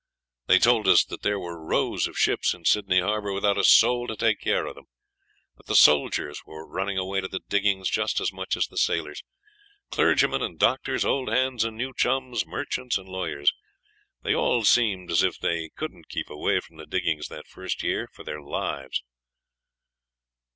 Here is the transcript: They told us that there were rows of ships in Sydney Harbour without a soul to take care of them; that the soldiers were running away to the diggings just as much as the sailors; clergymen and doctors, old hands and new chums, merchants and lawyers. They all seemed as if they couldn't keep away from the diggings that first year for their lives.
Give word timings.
They 0.47 0.57
told 0.57 0.87
us 0.87 1.05
that 1.05 1.21
there 1.21 1.37
were 1.39 1.63
rows 1.63 2.07
of 2.07 2.17
ships 2.17 2.55
in 2.55 2.65
Sydney 2.65 3.01
Harbour 3.01 3.31
without 3.31 3.59
a 3.59 3.63
soul 3.63 4.07
to 4.07 4.15
take 4.15 4.39
care 4.39 4.65
of 4.65 4.73
them; 4.73 4.85
that 5.57 5.67
the 5.67 5.75
soldiers 5.75 6.41
were 6.43 6.67
running 6.67 6.97
away 6.97 7.21
to 7.21 7.27
the 7.27 7.41
diggings 7.49 7.87
just 7.87 8.19
as 8.19 8.33
much 8.33 8.57
as 8.57 8.65
the 8.65 8.79
sailors; 8.79 9.21
clergymen 9.91 10.41
and 10.41 10.57
doctors, 10.57 11.05
old 11.05 11.29
hands 11.29 11.63
and 11.63 11.77
new 11.77 11.93
chums, 11.95 12.47
merchants 12.47 12.97
and 12.97 13.07
lawyers. 13.07 13.53
They 14.23 14.33
all 14.33 14.63
seemed 14.63 15.11
as 15.11 15.21
if 15.21 15.37
they 15.39 15.69
couldn't 15.69 16.09
keep 16.09 16.31
away 16.31 16.61
from 16.61 16.77
the 16.77 16.87
diggings 16.87 17.27
that 17.27 17.45
first 17.45 17.83
year 17.83 18.09
for 18.11 18.23
their 18.23 18.41
lives. 18.41 19.03